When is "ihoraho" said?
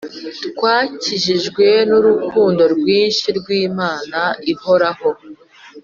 4.51-5.09